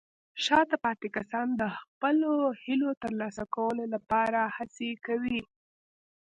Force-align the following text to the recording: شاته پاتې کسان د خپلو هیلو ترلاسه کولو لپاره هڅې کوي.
شاته 0.43 0.75
پاتې 0.83 1.07
کسان 1.17 1.47
د 1.61 1.61
خپلو 1.79 2.31
هیلو 2.63 2.89
ترلاسه 3.03 3.43
کولو 3.55 3.83
لپاره 3.93 4.39
هڅې 4.55 4.89
کوي. 5.05 5.39